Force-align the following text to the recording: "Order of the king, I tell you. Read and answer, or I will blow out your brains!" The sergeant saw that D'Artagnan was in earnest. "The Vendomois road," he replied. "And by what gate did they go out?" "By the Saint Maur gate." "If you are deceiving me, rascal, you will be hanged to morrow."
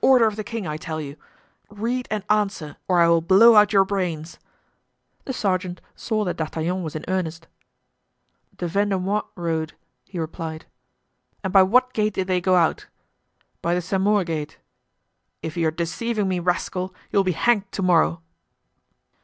"Order 0.00 0.26
of 0.26 0.34
the 0.34 0.42
king, 0.42 0.66
I 0.66 0.76
tell 0.76 1.00
you. 1.00 1.14
Read 1.70 2.08
and 2.10 2.24
answer, 2.28 2.74
or 2.88 2.98
I 3.00 3.06
will 3.06 3.20
blow 3.20 3.54
out 3.54 3.72
your 3.72 3.84
brains!" 3.84 4.40
The 5.24 5.32
sergeant 5.32 5.80
saw 5.94 6.24
that 6.24 6.36
D'Artagnan 6.38 6.82
was 6.82 6.96
in 6.96 7.04
earnest. 7.06 7.46
"The 8.56 8.66
Vendomois 8.66 9.22
road," 9.36 9.74
he 10.04 10.18
replied. 10.18 10.66
"And 11.44 11.52
by 11.52 11.62
what 11.62 11.92
gate 11.92 12.14
did 12.14 12.26
they 12.26 12.40
go 12.40 12.56
out?" 12.56 12.88
"By 13.62 13.72
the 13.72 13.80
Saint 13.80 14.02
Maur 14.02 14.24
gate." 14.24 14.58
"If 15.44 15.56
you 15.56 15.68
are 15.68 15.70
deceiving 15.70 16.26
me, 16.26 16.40
rascal, 16.40 16.92
you 17.12 17.20
will 17.20 17.22
be 17.22 17.30
hanged 17.30 17.70
to 17.70 17.82
morrow." 17.84 18.20